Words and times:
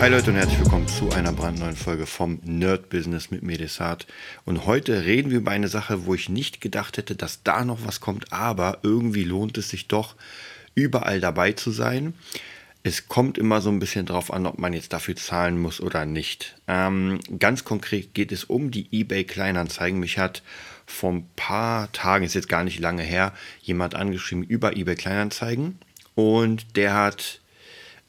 Hi 0.00 0.08
Leute 0.08 0.30
und 0.30 0.36
herzlich 0.36 0.58
willkommen 0.58 0.88
zu 0.88 1.10
einer 1.10 1.30
brandneuen 1.30 1.76
Folge 1.76 2.06
vom 2.06 2.40
Nerd 2.42 2.88
Business 2.88 3.30
mit 3.30 3.42
Medesat. 3.42 4.06
Und 4.46 4.64
heute 4.64 5.04
reden 5.04 5.30
wir 5.30 5.36
über 5.36 5.50
eine 5.50 5.68
Sache, 5.68 6.06
wo 6.06 6.14
ich 6.14 6.30
nicht 6.30 6.62
gedacht 6.62 6.96
hätte, 6.96 7.16
dass 7.16 7.42
da 7.42 7.66
noch 7.66 7.84
was 7.84 8.00
kommt, 8.00 8.32
aber 8.32 8.78
irgendwie 8.82 9.24
lohnt 9.24 9.58
es 9.58 9.68
sich 9.68 9.88
doch, 9.88 10.16
überall 10.74 11.20
dabei 11.20 11.52
zu 11.52 11.70
sein. 11.70 12.14
Es 12.82 13.08
kommt 13.08 13.36
immer 13.36 13.60
so 13.60 13.68
ein 13.68 13.78
bisschen 13.78 14.06
drauf 14.06 14.32
an, 14.32 14.46
ob 14.46 14.58
man 14.58 14.72
jetzt 14.72 14.94
dafür 14.94 15.16
zahlen 15.16 15.60
muss 15.60 15.82
oder 15.82 16.06
nicht. 16.06 16.56
Ähm, 16.66 17.20
ganz 17.38 17.64
konkret 17.64 18.14
geht 18.14 18.32
es 18.32 18.44
um 18.44 18.70
die 18.70 18.88
eBay 18.90 19.24
Kleinanzeigen. 19.24 20.00
Mich 20.00 20.16
hat 20.16 20.42
vor 20.86 21.12
ein 21.12 21.28
paar 21.36 21.92
Tagen, 21.92 22.24
ist 22.24 22.32
jetzt 22.32 22.48
gar 22.48 22.64
nicht 22.64 22.80
lange 22.80 23.02
her, 23.02 23.34
jemand 23.60 23.96
angeschrieben 23.96 24.44
über 24.44 24.78
eBay 24.78 24.94
Kleinanzeigen 24.94 25.78
und 26.14 26.74
der 26.78 26.94
hat 26.94 27.42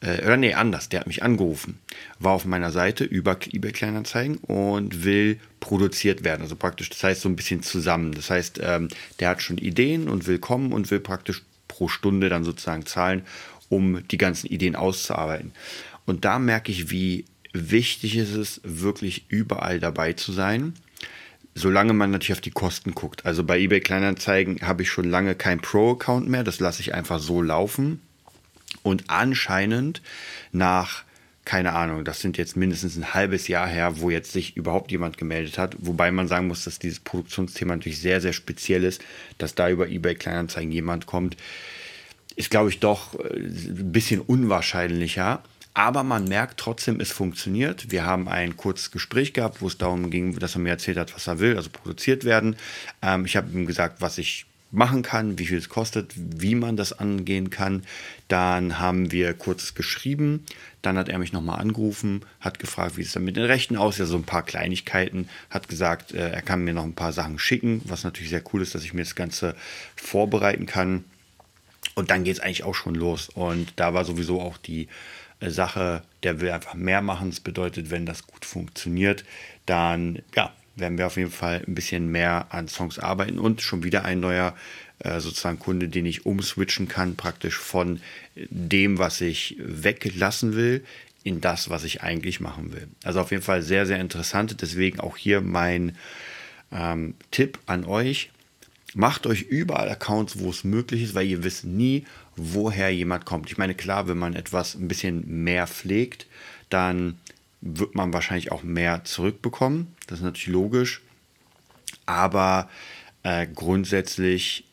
äh, 0.02 0.22
oder 0.24 0.36
nee, 0.36 0.54
anders, 0.54 0.88
der 0.88 1.00
hat 1.00 1.06
mich 1.06 1.22
angerufen, 1.22 1.78
war 2.18 2.32
auf 2.32 2.44
meiner 2.44 2.70
Seite 2.70 3.04
über 3.04 3.38
eBay 3.50 3.72
Kleinanzeigen 3.72 4.36
und 4.38 5.04
will 5.04 5.38
produziert 5.60 6.24
werden, 6.24 6.42
also 6.42 6.56
praktisch, 6.56 6.90
das 6.90 7.02
heißt 7.02 7.20
so 7.22 7.28
ein 7.28 7.36
bisschen 7.36 7.62
zusammen. 7.62 8.12
Das 8.12 8.30
heißt, 8.30 8.60
ähm, 8.62 8.88
der 9.20 9.30
hat 9.30 9.42
schon 9.42 9.58
Ideen 9.58 10.08
und 10.08 10.26
will 10.26 10.38
kommen 10.38 10.72
und 10.72 10.90
will 10.90 11.00
praktisch 11.00 11.42
pro 11.68 11.88
Stunde 11.88 12.28
dann 12.28 12.44
sozusagen 12.44 12.84
zahlen, 12.84 13.22
um 13.68 14.06
die 14.08 14.18
ganzen 14.18 14.48
Ideen 14.48 14.76
auszuarbeiten. 14.76 15.52
Und 16.04 16.24
da 16.24 16.38
merke 16.38 16.72
ich, 16.72 16.90
wie 16.90 17.24
wichtig 17.52 18.16
es 18.16 18.34
ist, 18.34 18.60
wirklich 18.64 19.26
überall 19.28 19.78
dabei 19.78 20.12
zu 20.12 20.32
sein 20.32 20.74
solange 21.54 21.92
man 21.92 22.10
natürlich 22.10 22.32
auf 22.32 22.40
die 22.40 22.50
Kosten 22.50 22.94
guckt. 22.94 23.26
Also 23.26 23.44
bei 23.44 23.58
eBay 23.58 23.80
Kleinanzeigen 23.80 24.60
habe 24.62 24.82
ich 24.82 24.90
schon 24.90 25.10
lange 25.10 25.34
kein 25.34 25.60
Pro-Account 25.60 26.28
mehr, 26.28 26.44
das 26.44 26.60
lasse 26.60 26.80
ich 26.80 26.94
einfach 26.94 27.18
so 27.18 27.42
laufen. 27.42 28.00
Und 28.82 29.04
anscheinend 29.08 30.02
nach, 30.52 31.04
keine 31.44 31.72
Ahnung, 31.72 32.04
das 32.04 32.20
sind 32.20 32.38
jetzt 32.38 32.56
mindestens 32.56 32.96
ein 32.96 33.14
halbes 33.14 33.48
Jahr 33.48 33.68
her, 33.68 34.00
wo 34.00 34.10
jetzt 34.10 34.32
sich 34.32 34.56
überhaupt 34.56 34.90
jemand 34.90 35.18
gemeldet 35.18 35.58
hat. 35.58 35.76
Wobei 35.78 36.10
man 36.10 36.28
sagen 36.28 36.48
muss, 36.48 36.64
dass 36.64 36.78
dieses 36.78 37.00
Produktionsthema 37.00 37.76
natürlich 37.76 38.00
sehr, 38.00 38.20
sehr 38.20 38.32
speziell 38.32 38.84
ist, 38.84 39.02
dass 39.38 39.54
da 39.54 39.68
über 39.68 39.88
eBay 39.88 40.14
Kleinanzeigen 40.14 40.72
jemand 40.72 41.06
kommt, 41.06 41.36
ist, 42.36 42.50
glaube 42.50 42.70
ich, 42.70 42.80
doch 42.80 43.18
äh, 43.18 43.36
ein 43.36 43.92
bisschen 43.92 44.20
unwahrscheinlicher. 44.20 45.42
Aber 45.74 46.02
man 46.02 46.24
merkt 46.24 46.60
trotzdem, 46.60 47.00
es 47.00 47.12
funktioniert. 47.12 47.90
Wir 47.90 48.04
haben 48.04 48.28
ein 48.28 48.56
kurzes 48.58 48.90
Gespräch 48.90 49.32
gehabt, 49.32 49.62
wo 49.62 49.68
es 49.68 49.78
darum 49.78 50.10
ging, 50.10 50.38
dass 50.38 50.54
er 50.54 50.60
mir 50.60 50.70
erzählt 50.70 50.98
hat, 50.98 51.14
was 51.14 51.26
er 51.26 51.38
will, 51.38 51.56
also 51.56 51.70
produziert 51.70 52.24
werden. 52.24 52.56
Ähm, 53.00 53.24
ich 53.24 53.36
habe 53.36 53.50
ihm 53.52 53.66
gesagt, 53.66 54.00
was 54.00 54.18
ich 54.18 54.44
machen 54.72 55.02
kann, 55.02 55.38
wie 55.38 55.46
viel 55.46 55.58
es 55.58 55.68
kostet, 55.68 56.12
wie 56.16 56.54
man 56.54 56.76
das 56.76 56.92
angehen 56.94 57.50
kann. 57.50 57.82
Dann 58.26 58.80
haben 58.80 59.12
wir 59.12 59.34
kurzes 59.34 59.74
geschrieben. 59.74 60.44
Dann 60.80 60.96
hat 60.96 61.10
er 61.10 61.18
mich 61.18 61.32
nochmal 61.32 61.60
angerufen, 61.60 62.24
hat 62.40 62.58
gefragt, 62.58 62.96
wie 62.96 63.02
es 63.02 63.12
dann 63.12 63.24
mit 63.24 63.36
den 63.36 63.44
Rechten 63.44 63.76
aussieht, 63.76 64.00
also 64.00 64.16
ein 64.16 64.24
paar 64.24 64.42
Kleinigkeiten, 64.42 65.28
hat 65.50 65.68
gesagt, 65.68 66.12
äh, 66.12 66.30
er 66.30 66.42
kann 66.42 66.64
mir 66.64 66.74
noch 66.74 66.84
ein 66.84 66.94
paar 66.94 67.12
Sachen 67.12 67.38
schicken, 67.38 67.82
was 67.84 68.02
natürlich 68.02 68.30
sehr 68.30 68.42
cool 68.52 68.62
ist, 68.62 68.74
dass 68.74 68.82
ich 68.82 68.94
mir 68.94 69.04
das 69.04 69.14
Ganze 69.14 69.54
vorbereiten 69.94 70.66
kann. 70.66 71.04
Und 71.94 72.10
dann 72.10 72.24
geht 72.24 72.36
es 72.36 72.40
eigentlich 72.40 72.64
auch 72.64 72.74
schon 72.74 72.94
los. 72.94 73.28
Und 73.28 73.74
da 73.76 73.92
war 73.92 74.04
sowieso 74.06 74.40
auch 74.40 74.56
die 74.56 74.88
äh, 75.40 75.50
Sache, 75.50 76.02
der 76.22 76.40
will 76.40 76.50
einfach 76.50 76.74
mehr 76.74 77.02
machen. 77.02 77.30
Das 77.30 77.40
bedeutet, 77.40 77.90
wenn 77.90 78.06
das 78.06 78.26
gut 78.26 78.46
funktioniert, 78.46 79.24
dann 79.66 80.22
ja, 80.34 80.52
werden 80.76 80.98
wir 80.98 81.06
auf 81.06 81.16
jeden 81.16 81.30
Fall 81.30 81.62
ein 81.66 81.74
bisschen 81.74 82.10
mehr 82.10 82.46
an 82.50 82.68
Songs 82.68 82.98
arbeiten 82.98 83.38
und 83.38 83.60
schon 83.62 83.84
wieder 83.84 84.04
ein 84.04 84.20
neuer 84.20 84.54
äh, 85.00 85.20
sozusagen 85.20 85.58
Kunde, 85.58 85.88
den 85.88 86.06
ich 86.06 86.26
umswitchen 86.26 86.88
kann, 86.88 87.16
praktisch 87.16 87.56
von 87.56 88.00
dem, 88.34 88.98
was 88.98 89.20
ich 89.20 89.56
weglassen 89.58 90.54
will, 90.54 90.84
in 91.24 91.40
das, 91.40 91.70
was 91.70 91.84
ich 91.84 92.02
eigentlich 92.02 92.40
machen 92.40 92.72
will. 92.72 92.88
Also 93.04 93.20
auf 93.20 93.30
jeden 93.30 93.42
Fall 93.42 93.62
sehr, 93.62 93.86
sehr 93.86 94.00
interessant. 94.00 94.60
Deswegen 94.60 95.00
auch 95.00 95.16
hier 95.16 95.40
mein 95.40 95.96
ähm, 96.72 97.14
Tipp 97.30 97.58
an 97.66 97.84
euch. 97.84 98.30
Macht 98.94 99.26
euch 99.26 99.42
überall 99.42 99.88
Accounts, 99.88 100.38
wo 100.38 100.50
es 100.50 100.64
möglich 100.64 101.02
ist, 101.02 101.14
weil 101.14 101.26
ihr 101.26 101.44
wisst 101.44 101.64
nie, 101.64 102.04
woher 102.36 102.90
jemand 102.90 103.24
kommt. 103.24 103.50
Ich 103.50 103.56
meine, 103.56 103.74
klar, 103.74 104.06
wenn 104.08 104.18
man 104.18 104.34
etwas 104.34 104.74
ein 104.74 104.88
bisschen 104.88 105.44
mehr 105.44 105.66
pflegt, 105.66 106.26
dann 106.68 107.18
wird 107.62 107.94
man 107.94 108.12
wahrscheinlich 108.12 108.52
auch 108.52 108.62
mehr 108.62 109.04
zurückbekommen. 109.04 109.94
Das 110.08 110.18
ist 110.18 110.24
natürlich 110.24 110.48
logisch. 110.48 111.00
Aber 112.04 112.68
äh, 113.22 113.46
grundsätzlich 113.46 114.64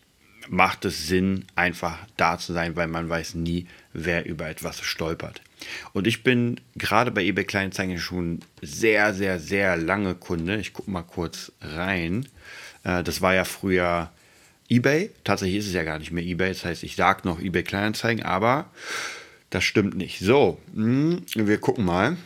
macht 0.49 0.85
es 0.85 1.07
Sinn, 1.07 1.45
einfach 1.55 1.99
da 2.17 2.39
zu 2.39 2.53
sein, 2.53 2.75
weil 2.75 2.87
man 2.87 3.07
weiß 3.07 3.35
nie, 3.35 3.67
wer 3.93 4.25
über 4.25 4.49
etwas 4.49 4.81
stolpert. 4.81 5.41
Und 5.93 6.07
ich 6.07 6.23
bin 6.23 6.59
gerade 6.75 7.11
bei 7.11 7.23
eBay 7.23 7.45
Kleinanzeigen 7.45 7.99
schon 7.99 8.39
sehr, 8.61 9.13
sehr, 9.13 9.39
sehr 9.39 9.77
lange 9.77 10.15
Kunde. 10.15 10.57
Ich 10.57 10.73
gucke 10.73 10.89
mal 10.89 11.03
kurz 11.03 11.51
rein. 11.61 12.27
Äh, 12.83 13.03
das 13.03 13.21
war 13.21 13.35
ja 13.35 13.43
früher 13.43 14.09
eBay. 14.67 15.11
Tatsächlich 15.23 15.59
ist 15.59 15.67
es 15.67 15.73
ja 15.73 15.83
gar 15.83 15.99
nicht 15.99 16.11
mehr 16.11 16.23
eBay. 16.23 16.49
Das 16.49 16.65
heißt, 16.65 16.83
ich 16.83 16.95
sage 16.95 17.27
noch 17.27 17.39
eBay 17.39 17.63
Kleinanzeigen, 17.63 18.23
aber 18.23 18.71
das 19.51 19.63
stimmt 19.63 19.95
nicht. 19.95 20.19
So, 20.19 20.59
hm, 20.73 21.23
wir 21.35 21.59
gucken 21.59 21.85
mal. 21.85 22.17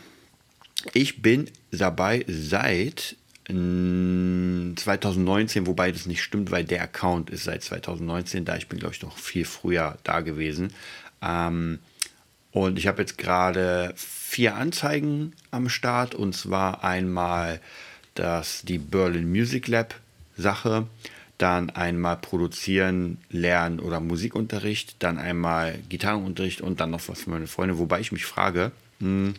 Ich 0.92 1.22
bin 1.22 1.50
dabei 1.70 2.24
seit 2.28 3.16
2019, 3.46 5.62
mm, 5.62 5.66
wobei 5.66 5.92
das 5.92 6.06
nicht 6.06 6.22
stimmt, 6.22 6.50
weil 6.50 6.64
der 6.64 6.82
Account 6.82 7.30
ist 7.30 7.44
seit 7.44 7.62
2019 7.62 8.44
da. 8.44 8.56
Ich 8.56 8.68
bin, 8.68 8.78
glaube 8.78 8.94
ich, 8.94 9.02
noch 9.02 9.18
viel 9.18 9.44
früher 9.44 9.98
da 10.04 10.20
gewesen. 10.20 10.72
Ähm, 11.22 11.78
und 12.52 12.78
ich 12.78 12.86
habe 12.86 13.02
jetzt 13.02 13.18
gerade 13.18 13.92
vier 13.96 14.54
Anzeigen 14.54 15.32
am 15.50 15.68
Start 15.68 16.14
und 16.14 16.34
zwar 16.34 16.84
einmal 16.84 17.60
das, 18.14 18.62
die 18.62 18.78
Berlin 18.78 19.30
Music 19.30 19.68
Lab 19.68 19.94
Sache, 20.36 20.86
dann 21.38 21.70
einmal 21.70 22.16
Produzieren, 22.16 23.18
Lernen 23.28 23.80
oder 23.80 24.00
Musikunterricht, 24.00 24.96
dann 25.00 25.18
einmal 25.18 25.78
Gitarrenunterricht 25.88 26.60
und 26.60 26.80
dann 26.80 26.90
noch 26.90 27.08
was 27.08 27.22
für 27.22 27.30
meine 27.30 27.48
Freunde. 27.48 27.78
Wobei 27.78 28.00
ich 28.00 28.12
mich 28.12 28.24
frage, 28.24 28.70
mh, 29.00 29.08
hm, 29.08 29.34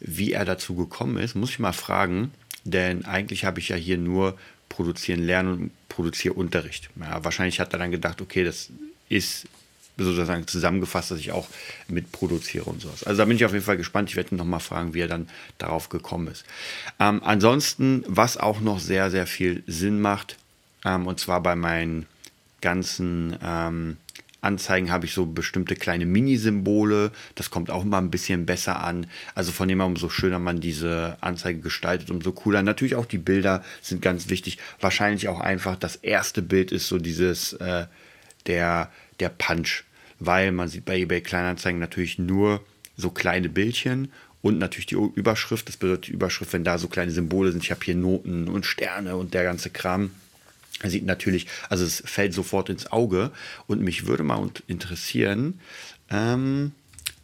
wie 0.00 0.32
er 0.32 0.44
dazu 0.44 0.74
gekommen 0.74 1.16
ist, 1.18 1.34
muss 1.34 1.50
ich 1.50 1.58
mal 1.58 1.72
fragen, 1.72 2.32
denn 2.64 3.04
eigentlich 3.04 3.44
habe 3.44 3.60
ich 3.60 3.68
ja 3.68 3.76
hier 3.76 3.98
nur 3.98 4.36
produzieren, 4.68 5.22
lernen 5.22 5.52
und 5.52 5.88
produziere 5.88 6.34
Unterricht. 6.34 6.90
Ja, 6.98 7.22
wahrscheinlich 7.24 7.60
hat 7.60 7.72
er 7.72 7.78
dann 7.78 7.90
gedacht, 7.90 8.20
okay, 8.20 8.44
das 8.44 8.70
ist 9.08 9.46
sozusagen 9.96 10.46
zusammengefasst, 10.46 11.10
dass 11.10 11.18
ich 11.18 11.32
auch 11.32 11.48
mitproduziere 11.88 12.64
und 12.64 12.80
sowas. 12.80 13.04
Also 13.04 13.18
da 13.18 13.24
bin 13.26 13.36
ich 13.36 13.44
auf 13.44 13.52
jeden 13.52 13.64
Fall 13.64 13.76
gespannt. 13.76 14.08
Ich 14.08 14.16
werde 14.16 14.34
ihn 14.34 14.38
nochmal 14.38 14.60
fragen, 14.60 14.94
wie 14.94 15.00
er 15.00 15.08
dann 15.08 15.28
darauf 15.58 15.88
gekommen 15.88 16.28
ist. 16.28 16.44
Ähm, 16.98 17.20
ansonsten, 17.22 18.04
was 18.06 18.36
auch 18.36 18.60
noch 18.60 18.80
sehr, 18.80 19.10
sehr 19.10 19.26
viel 19.26 19.62
Sinn 19.66 20.00
macht, 20.00 20.36
ähm, 20.84 21.06
und 21.06 21.20
zwar 21.20 21.42
bei 21.42 21.54
meinen 21.56 22.06
ganzen 22.60 23.36
ähm, 23.42 23.96
Anzeigen 24.40 24.90
habe 24.90 25.06
ich 25.06 25.12
so 25.12 25.26
bestimmte 25.26 25.76
kleine 25.76 26.06
Mini-Symbole. 26.06 27.12
Das 27.34 27.50
kommt 27.50 27.70
auch 27.70 27.84
immer 27.84 27.98
ein 27.98 28.10
bisschen 28.10 28.46
besser 28.46 28.82
an. 28.82 29.06
Also 29.34 29.52
von 29.52 29.68
dem 29.68 29.80
her, 29.80 29.86
umso 29.86 30.08
schöner 30.08 30.38
man 30.38 30.60
diese 30.60 31.16
Anzeige 31.20 31.60
gestaltet, 31.60 32.10
umso 32.10 32.32
cooler. 32.32 32.62
Natürlich 32.62 32.94
auch 32.94 33.06
die 33.06 33.18
Bilder 33.18 33.62
sind 33.82 34.02
ganz 34.02 34.28
wichtig. 34.30 34.58
Wahrscheinlich 34.80 35.28
auch 35.28 35.40
einfach 35.40 35.76
das 35.76 35.96
erste 35.96 36.42
Bild 36.42 36.72
ist 36.72 36.88
so 36.88 36.98
dieses, 36.98 37.52
äh, 37.54 37.86
der, 38.46 38.90
der 39.20 39.28
Punch. 39.28 39.84
Weil 40.18 40.52
man 40.52 40.68
sieht 40.68 40.84
bei 40.84 40.98
eBay 40.98 41.20
Kleinanzeigen 41.20 41.80
natürlich 41.80 42.18
nur 42.18 42.64
so 42.96 43.10
kleine 43.10 43.48
Bildchen 43.48 44.12
und 44.42 44.58
natürlich 44.58 44.86
die 44.86 44.94
Überschrift. 44.94 45.68
Das 45.68 45.76
bedeutet 45.76 46.08
die 46.08 46.12
Überschrift, 46.12 46.52
wenn 46.52 46.64
da 46.64 46.78
so 46.78 46.88
kleine 46.88 47.10
Symbole 47.10 47.52
sind. 47.52 47.62
Ich 47.62 47.70
habe 47.70 47.84
hier 47.84 47.94
Noten 47.94 48.48
und 48.48 48.66
Sterne 48.66 49.16
und 49.16 49.34
der 49.34 49.44
ganze 49.44 49.70
Kram 49.70 50.10
sieht 50.88 51.04
natürlich, 51.04 51.46
also 51.68 51.84
es 51.84 52.02
fällt 52.06 52.32
sofort 52.32 52.70
ins 52.70 52.90
Auge 52.90 53.32
und 53.66 53.82
mich 53.82 54.06
würde 54.06 54.22
mal 54.22 54.50
interessieren, 54.66 55.60
ähm, 56.08 56.72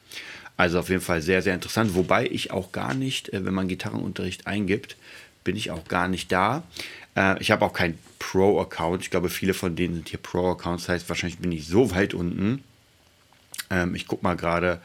Also 0.57 0.79
auf 0.79 0.89
jeden 0.89 1.03
Fall 1.03 1.23
sehr, 1.23 1.43
sehr 1.43 1.55
interessant. 1.55 1.95
Wobei 1.95 2.27
ich 2.27 2.51
auch 2.51 2.73
gar 2.73 2.95
nicht, 2.95 3.33
äh, 3.33 3.45
wenn 3.45 3.55
man 3.55 3.69
Gitarrenunterricht 3.69 4.47
eingibt, 4.47 4.97
bin 5.45 5.57
ich 5.57 5.71
auch 5.71 5.85
gar 5.85 6.09
nicht 6.09 6.31
da. 6.31 6.63
Äh, 7.17 7.41
ich 7.41 7.51
habe 7.51 7.65
auch 7.65 7.73
keinen 7.73 7.99
Pro-Account. 8.19 9.03
Ich 9.03 9.11
glaube, 9.11 9.29
viele 9.29 9.55
von 9.55 9.77
denen 9.77 9.95
sind 9.95 10.09
hier 10.09 10.19
Pro-Accounts. 10.19 10.85
Das 10.85 10.95
heißt, 10.95 11.09
wahrscheinlich 11.09 11.39
bin 11.39 11.53
ich 11.53 11.67
so 11.67 11.91
weit 11.93 12.15
unten. 12.15 12.63
Ähm, 13.73 13.95
ich 13.95 14.07
gucke 14.07 14.23
mal 14.23 14.37
gerade 14.37 14.81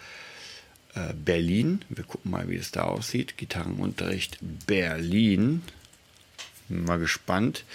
äh, 0.96 1.14
Berlin. 1.14 1.82
Wir 1.90 2.06
gucken 2.06 2.32
mal, 2.32 2.50
wie 2.50 2.56
es 2.56 2.72
da 2.72 2.84
aussieht. 2.84 3.38
Gitarrenunterricht 3.38 4.40
Berlin. 4.66 5.62
Mal 6.70 7.00
gespannt. 7.00 7.66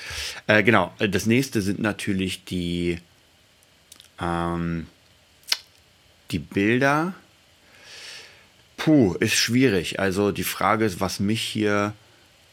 Äh, 0.47 0.63
genau, 0.63 0.93
das 0.99 1.27
nächste 1.27 1.63
sind 1.63 1.79
natürlich 1.79 2.45
die, 2.45 2.99
ähm, 4.21 4.87
die 6.31 6.39
Bilder. 6.39 7.15
Puh, 8.77 9.15
ist 9.15 9.35
schwierig. 9.35 10.01
Also 10.01 10.33
die 10.33 10.45
Frage 10.45 10.85
ist, 10.85 11.01
was 11.01 11.21
mich 11.21 11.43
hier 11.43 11.95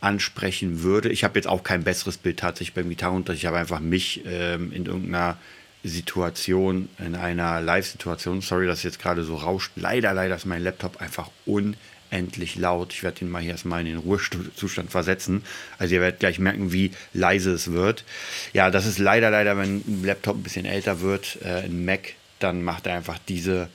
ansprechen 0.02 0.82
würde. 0.82 1.10
Ich 1.10 1.24
habe 1.24 1.38
jetzt 1.38 1.48
auch 1.48 1.64
kein 1.64 1.84
besseres 1.84 2.18
Bild 2.18 2.40
tatsächlich 2.40 2.74
beim 2.74 2.90
Gitarrenunterricht. 2.90 3.44
Ich 3.44 3.48
habe 3.48 3.58
einfach 3.58 3.82
mich 3.82 4.22
ähm, 4.26 4.72
in 4.72 4.86
irgendeiner 4.86 5.38
Situation, 5.84 6.90
in 6.98 7.16
einer 7.16 7.62
Live-Situation, 7.62 8.42
sorry, 8.42 8.68
dass 8.68 8.84
jetzt 8.84 9.00
gerade 9.00 9.24
so 9.24 9.36
rauscht. 9.36 9.72
Leider, 9.76 10.14
leider 10.14 10.36
ist 10.36 10.46
mein 10.46 10.64
Laptop 10.64 11.02
einfach 11.02 11.30
unendlich 11.46 12.56
laut. 12.58 12.92
Ich 12.92 13.04
werde 13.04 13.22
ihn 13.22 13.30
mal 13.30 13.42
hier 13.42 13.52
erstmal 13.52 13.80
in 13.82 13.86
den 13.86 13.98
Ruhezustand 13.98 14.92
versetzen. 14.92 15.44
Also 15.78 15.96
ihr 15.96 16.02
werdet 16.02 16.20
gleich 16.20 16.40
merken, 16.40 16.74
wie 16.74 16.92
leise 17.14 17.52
es 17.52 17.72
wird. 17.72 18.04
Ja, 18.52 18.72
das 18.72 18.86
ist 18.86 19.00
leider, 19.00 19.30
leider, 19.30 19.58
wenn 19.58 19.78
ein 19.78 20.04
Laptop 20.04 20.38
ein 20.38 20.44
bisschen 20.44 20.66
älter 20.66 21.00
wird, 21.00 21.38
äh, 21.44 21.64
ein 21.64 21.86
Mac, 21.86 22.14
dann 22.40 22.64
macht 22.64 22.86
er 22.86 22.96
einfach 22.96 23.20
diese 23.28 23.70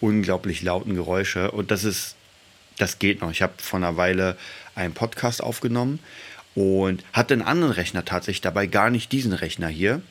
unglaublich 0.00 0.62
lauten 0.62 0.94
Geräusche. 0.94 1.50
Und 1.50 1.72
das 1.72 1.82
ist, 1.82 2.14
das 2.78 3.00
geht 3.00 3.20
noch. 3.20 3.32
Ich 3.32 3.42
habe 3.42 3.54
vor 3.58 3.78
einer 3.78 3.96
Weile 3.96 4.36
einen 4.76 4.94
Podcast 4.94 5.42
aufgenommen 5.42 5.98
und 6.58 7.04
hatte 7.12 7.34
einen 7.34 7.42
anderen 7.42 7.72
Rechner 7.72 8.04
tatsächlich 8.04 8.40
dabei, 8.40 8.66
gar 8.66 8.90
nicht 8.90 9.12
diesen 9.12 9.32
Rechner 9.32 9.68
hier, 9.68 10.02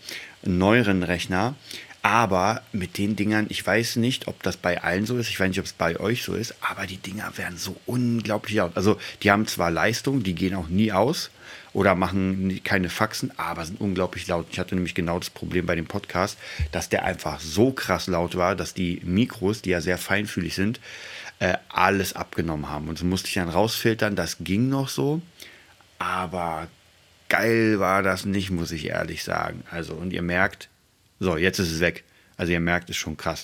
einen 0.46 0.58
neueren 0.58 1.04
Rechner. 1.04 1.56
Aber 2.04 2.62
mit 2.72 2.98
den 2.98 3.18
Dingern, 3.18 3.48
ich 3.50 3.68
weiß 3.68 3.98
nicht, 3.98 4.30
ob 4.30 4.42
das 4.44 4.56
bei 4.56 4.82
allen 4.82 5.06
so 5.06 5.18
ist, 5.18 5.28
ich 5.28 5.38
weiß 5.38 5.50
nicht, 5.50 5.60
ob 5.60 5.66
es 5.66 5.74
bei 5.74 6.00
euch 6.00 6.24
so 6.24 6.36
ist, 6.36 6.56
aber 6.62 6.88
die 6.88 6.96
Dinger 6.96 7.38
werden 7.38 7.58
so 7.58 7.76
unglaublich 7.86 8.56
laut. 8.56 8.72
Also 8.78 8.98
die 9.24 9.32
haben 9.32 9.46
zwar 9.46 9.72
Leistung, 9.72 10.24
die 10.24 10.36
gehen 10.36 10.56
auch 10.56 10.70
nie 10.70 10.94
aus 10.94 11.32
oder 11.74 11.96
machen 11.96 12.62
keine 12.64 12.90
Faxen, 12.90 13.34
aber 13.36 13.66
sind 13.66 13.82
unglaublich 13.82 14.26
laut. 14.28 14.46
Ich 14.50 14.58
hatte 14.58 14.76
nämlich 14.76 14.96
genau 14.96 15.20
das 15.20 15.30
Problem 15.30 15.66
bei 15.66 15.76
dem 15.76 15.88
Podcast, 15.88 16.38
dass 16.72 16.88
der 16.88 17.04
einfach 17.04 17.42
so 17.42 17.74
krass 17.74 18.08
laut 18.08 18.38
war, 18.38 18.56
dass 18.56 18.74
die 18.74 19.02
Mikros, 19.04 19.64
die 19.64 19.72
ja 19.72 19.82
sehr 19.82 19.98
feinfühlig 19.98 20.56
sind, 20.56 20.80
äh, 21.40 21.56
alles 21.68 22.14
abgenommen 22.14 22.70
haben. 22.70 22.88
Und 22.88 22.98
so 22.98 23.06
musste 23.06 23.28
ich 23.28 23.34
dann 23.34 23.50
rausfiltern, 23.50 24.16
das 24.16 24.38
ging 24.40 24.70
noch 24.70 24.88
so, 24.88 25.22
aber 26.00 26.68
geil 27.30 27.80
war 27.80 28.04
das 28.04 28.26
nicht, 28.26 28.52
muss 28.52 28.72
ich 28.72 28.88
ehrlich 28.88 29.24
sagen. 29.24 29.64
Also, 29.72 29.94
und 29.94 30.14
ihr 30.14 30.22
merkt, 30.22 30.70
so, 31.20 31.38
jetzt 31.38 31.60
ist 31.60 31.72
es 31.72 31.80
weg. 31.80 32.04
Also 32.38 32.52
ihr 32.52 32.60
merkt, 32.60 32.90
es 32.90 32.96
ist 32.96 33.02
schon 33.02 33.18
krass. 33.18 33.44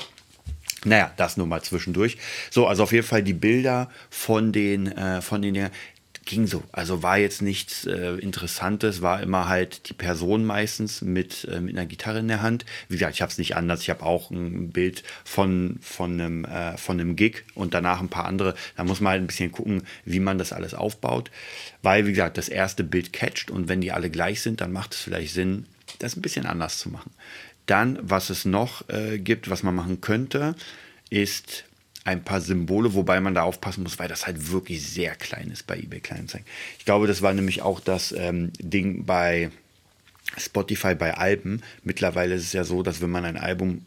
Naja, 0.85 1.11
das 1.17 1.38
nur 1.38 1.47
mal 1.47 1.61
zwischendurch. 1.61 2.17
So, 2.51 2.67
also 2.67 2.83
auf 2.83 2.91
jeden 2.91 3.07
Fall 3.07 3.23
die 3.23 3.33
Bilder 3.33 3.89
von 4.09 4.51
den, 4.51 4.91
äh, 4.91 5.21
von 5.21 5.41
den 5.41 5.69
ging 6.25 6.48
so. 6.48 6.64
Also 6.72 7.04
war 7.04 7.18
jetzt 7.18 7.42
nichts 7.42 7.86
äh, 7.86 8.16
Interessantes, 8.16 9.02
war 9.02 9.22
immer 9.22 9.48
halt 9.48 9.90
die 9.90 9.94
Person 9.94 10.46
meistens 10.46 11.02
mit, 11.02 11.46
äh, 11.46 11.60
mit 11.60 11.75
einer 11.75 11.86
Gitarre 11.86 12.20
in 12.20 12.28
der 12.28 12.42
Hand. 12.42 12.66
Wie 12.88 12.96
gesagt, 12.96 13.16
ich 13.16 13.22
habe 13.22 13.31
es 13.31 13.38
nicht 13.38 13.56
anders. 13.56 13.81
Ich 13.81 13.90
habe 13.90 14.04
auch 14.04 14.31
ein 14.31 14.70
Bild 14.72 15.04
von, 15.24 15.78
von, 15.81 16.20
einem, 16.20 16.46
äh, 16.46 16.78
von 16.78 17.00
einem 17.00 17.16
Gig 17.16 17.44
und 17.56 17.74
danach 17.74 18.00
ein 18.00 18.10
paar 18.10 18.25
andere. 18.25 18.56
Da 18.75 18.84
muss 18.84 19.02
man 19.02 19.12
halt 19.12 19.24
ein 19.24 19.28
bisschen 19.28 19.52
gucken, 19.52 19.84
wie 20.06 20.20
man 20.20 20.38
das 20.38 20.54
alles 20.54 20.74
aufbaut. 20.74 21.31
Weil, 21.81 22.06
wie 22.06 22.12
gesagt, 22.12 22.38
das 22.38 22.50
erste 22.50 22.84
Bild 22.84 23.14
catcht 23.14 23.52
und 23.52 23.68
wenn 23.68 23.81
die 23.81 23.92
alle 23.92 24.10
gleich 24.10 24.42
sind, 24.42 24.62
dann 24.62 24.72
macht 24.72 24.94
es 24.94 25.02
vielleicht 25.02 25.34
Sinn, 25.34 25.66
das 26.00 26.16
ein 26.16 26.22
bisschen 26.22 26.46
anders 26.46 26.78
zu 26.80 26.90
machen. 26.90 27.12
Dann, 27.66 28.00
was 28.02 28.30
es 28.30 28.46
noch 28.46 28.88
äh, 28.90 29.20
gibt, 29.20 29.50
was 29.50 29.64
man 29.64 29.75
machen 29.75 30.02
könnte, 30.02 30.56
ist 31.10 31.66
ein 32.03 32.23
paar 32.23 32.41
Symbole, 32.41 32.94
wobei 32.94 33.19
man 33.19 33.33
da 33.33 33.44
aufpassen 33.44 33.83
muss, 33.83 34.00
weil 34.00 34.09
das 34.09 34.27
halt 34.27 34.51
wirklich 34.51 34.85
sehr 34.85 35.15
klein 35.15 35.50
ist 35.51 35.67
bei 35.67 35.77
eBay 35.77 36.00
Kleinanzeigen. 36.00 36.45
Ich 36.77 36.85
glaube, 36.85 37.07
das 37.07 37.21
war 37.21 37.33
nämlich 37.33 37.61
auch 37.61 37.79
das 37.79 38.11
ähm, 38.11 38.51
Ding 38.59 39.05
bei 39.05 39.51
Spotify 40.38 40.95
bei 40.95 41.15
Alben. 41.15 41.62
Mittlerweile 41.83 42.35
ist 42.35 42.44
es 42.44 42.53
ja 42.53 42.63
so, 42.63 42.83
dass 42.83 43.01
wenn 43.01 43.09
man 43.09 43.25
ein 43.25 43.38
Album 43.38 43.85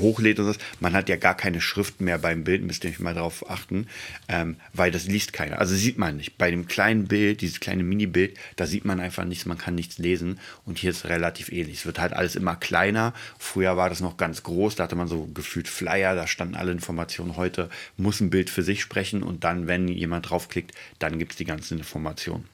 hochlädt 0.00 0.38
und 0.38 0.46
das, 0.46 0.58
man 0.80 0.92
hat 0.92 1.08
ja 1.08 1.16
gar 1.16 1.36
keine 1.36 1.60
Schrift 1.60 2.00
mehr 2.00 2.18
beim 2.18 2.44
Bild, 2.44 2.62
müsst 2.62 2.84
ihr 2.84 2.92
mal 2.98 3.14
darauf 3.14 3.48
achten, 3.50 3.86
ähm, 4.28 4.56
weil 4.72 4.90
das 4.90 5.06
liest 5.06 5.32
keiner. 5.32 5.58
Also 5.58 5.74
sieht 5.74 5.98
man 5.98 6.16
nicht. 6.16 6.38
Bei 6.38 6.50
dem 6.50 6.66
kleinen 6.66 7.06
Bild, 7.06 7.40
dieses 7.40 7.60
kleine 7.60 7.82
Mini-Bild, 7.82 8.36
da 8.56 8.66
sieht 8.66 8.84
man 8.84 9.00
einfach 9.00 9.24
nichts, 9.24 9.46
man 9.46 9.58
kann 9.58 9.74
nichts 9.74 9.98
lesen 9.98 10.38
und 10.64 10.78
hier 10.78 10.90
ist 10.90 11.06
relativ 11.06 11.50
ähnlich. 11.50 11.78
Es 11.78 11.86
wird 11.86 11.98
halt 11.98 12.12
alles 12.12 12.36
immer 12.36 12.56
kleiner. 12.56 13.14
Früher 13.38 13.76
war 13.76 13.88
das 13.88 14.00
noch 14.00 14.16
ganz 14.16 14.42
groß, 14.42 14.76
da 14.76 14.84
hatte 14.84 14.96
man 14.96 15.08
so 15.08 15.26
gefühlt 15.34 15.68
Flyer, 15.68 16.14
da 16.14 16.26
standen 16.26 16.54
alle 16.54 16.72
Informationen. 16.72 17.36
Heute 17.36 17.70
muss 17.96 18.20
ein 18.20 18.30
Bild 18.30 18.50
für 18.50 18.62
sich 18.62 18.80
sprechen 18.80 19.22
und 19.22 19.44
dann, 19.44 19.66
wenn 19.66 19.88
jemand 19.88 20.30
draufklickt, 20.30 20.72
dann 20.98 21.18
gibt 21.18 21.32
es 21.32 21.38
die 21.38 21.44
ganzen 21.44 21.78
Informationen. 21.78 22.44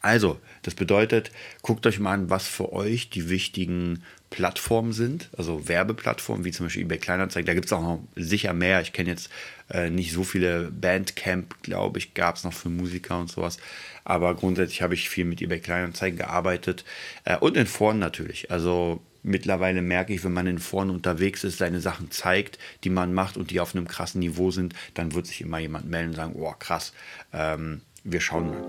Also, 0.00 0.40
das 0.62 0.74
bedeutet, 0.74 1.32
guckt 1.62 1.86
euch 1.86 1.98
mal 1.98 2.12
an, 2.12 2.30
was 2.30 2.46
für 2.46 2.72
euch 2.72 3.10
die 3.10 3.28
wichtigen 3.28 4.02
Plattformen 4.30 4.92
sind, 4.92 5.30
also 5.36 5.68
Werbeplattformen, 5.68 6.44
wie 6.44 6.52
zum 6.52 6.66
Beispiel 6.66 6.82
eBay 6.82 6.98
Kleinanzeigen. 6.98 7.46
Da 7.46 7.54
gibt 7.54 7.66
es 7.66 7.72
auch 7.72 7.82
noch 7.82 8.00
sicher 8.14 8.52
mehr. 8.52 8.80
Ich 8.82 8.92
kenne 8.92 9.08
jetzt 9.08 9.30
äh, 9.70 9.88
nicht 9.90 10.12
so 10.12 10.22
viele 10.22 10.70
Bandcamp, 10.70 11.62
glaube 11.62 11.98
ich, 11.98 12.14
gab 12.14 12.36
es 12.36 12.44
noch 12.44 12.52
für 12.52 12.68
Musiker 12.68 13.18
und 13.18 13.30
sowas. 13.30 13.56
Aber 14.04 14.34
grundsätzlich 14.34 14.82
habe 14.82 14.94
ich 14.94 15.08
viel 15.08 15.24
mit 15.24 15.40
eBay 15.40 15.60
Kleinanzeigen 15.60 16.18
gearbeitet 16.18 16.84
äh, 17.24 17.38
und 17.38 17.56
in 17.56 17.66
Foren 17.66 17.98
natürlich. 17.98 18.50
Also 18.50 19.00
mittlerweile 19.22 19.82
merke 19.82 20.12
ich, 20.12 20.24
wenn 20.24 20.32
man 20.32 20.46
in 20.46 20.58
Foren 20.58 20.90
unterwegs 20.90 21.44
ist, 21.44 21.58
seine 21.58 21.80
Sachen 21.80 22.10
zeigt, 22.10 22.58
die 22.84 22.90
man 22.90 23.14
macht 23.14 23.36
und 23.36 23.50
die 23.50 23.60
auf 23.60 23.74
einem 23.74 23.88
krassen 23.88 24.20
Niveau 24.20 24.50
sind, 24.50 24.74
dann 24.94 25.14
wird 25.14 25.26
sich 25.26 25.40
immer 25.40 25.58
jemand 25.58 25.88
melden 25.88 26.10
und 26.10 26.16
sagen, 26.16 26.34
oh 26.36 26.54
krass, 26.58 26.92
ähm, 27.32 27.82
wir 28.04 28.20
schauen 28.20 28.50
mal. 28.50 28.62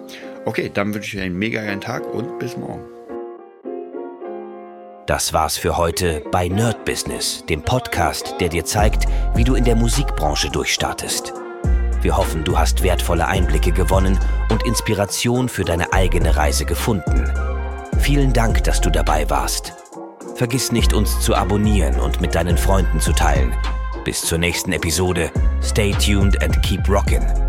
Okay, 0.46 0.72
dann 0.74 0.94
wünsche 0.94 1.16
ich 1.16 1.22
euch 1.22 1.26
einen 1.26 1.38
mega 1.38 1.62
geilen 1.64 1.82
Tag 1.82 2.06
und 2.14 2.40
bis 2.40 2.58
morgen. 2.58 2.84
Das 5.06 5.34
war's 5.34 5.58
für 5.58 5.76
heute 5.76 6.22
bei 6.32 6.48
Nerd 6.48 6.86
Business, 6.86 7.44
dem 7.50 7.64
Podcast, 7.64 8.36
der 8.40 8.50
dir 8.50 8.64
zeigt, 8.64 9.08
wie 9.34 9.44
du 9.44 9.56
in 9.56 9.64
der 9.64 9.76
Musikbranche 9.76 10.52
durchstartest. 10.52 11.34
Wir 12.02 12.16
hoffen, 12.16 12.44
du 12.44 12.58
hast 12.58 12.84
wertvolle 12.84 13.28
Einblicke 13.28 13.72
gewonnen 13.72 14.20
und 14.52 14.64
Inspiration 14.66 15.50
für 15.50 15.64
deine 15.64 15.92
eigene 15.94 16.36
Reise 16.36 16.64
gefunden. 16.66 17.26
Vielen 18.00 18.34
Dank, 18.34 18.64
dass 18.64 18.82
du 18.82 18.90
dabei 18.90 19.30
warst. 19.30 19.74
Vergiss 20.36 20.72
nicht, 20.72 20.94
uns 20.94 21.20
zu 21.20 21.36
abonnieren 21.36 22.00
und 22.00 22.22
mit 22.22 22.36
deinen 22.36 22.58
Freunden 22.58 23.02
zu 23.02 23.12
teilen. 23.12 23.54
Bis 24.06 24.22
zur 24.22 24.38
nächsten 24.38 24.72
Episode. 24.72 25.32
Stay 25.62 25.92
tuned 25.92 26.42
and 26.42 26.62
keep 26.62 26.88
rockin'. 26.88 27.49